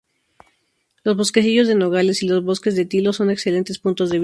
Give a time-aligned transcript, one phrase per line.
[1.03, 4.19] Los bosquecillos de nogales y los bosques de tilos son excelentes puntos de visita.